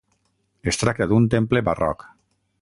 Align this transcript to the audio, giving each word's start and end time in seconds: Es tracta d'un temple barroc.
Es 0.71 0.79
tracta 0.83 1.07
d'un 1.11 1.29
temple 1.35 1.63
barroc. 1.69 2.07